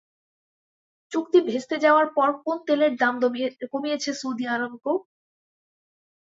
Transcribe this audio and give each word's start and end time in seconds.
চুক্তি 1.11 1.39
ভেস্তে 1.47 1.75
যাওয়ার 1.85 2.07
পর 2.15 2.29
কোন 2.43 2.57
তেলের 2.67 2.93
দাম 3.01 3.15
কমিয়েছে 3.73 4.11
সৌদি 4.21 4.45
আরামকো? 4.47 4.93